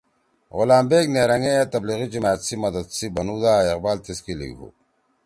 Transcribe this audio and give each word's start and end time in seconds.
غلام 0.57 0.85
بیک 0.89 1.07
نیرنگ 1.13 1.45
ئے 1.47 1.51
اے 1.57 1.63
تبلیغی 1.73 2.07
جماعت 2.13 2.39
سی 2.47 2.55
مدد 2.63 2.85
سی 2.97 3.05
بنُودا 3.15 3.51
علامہ 3.61 3.69
اقبال 3.73 3.97
تیسکے 4.05 4.33
لیِگُو: 4.39 4.69